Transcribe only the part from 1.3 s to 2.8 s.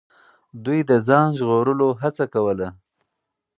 ژغورلو هڅه کوله.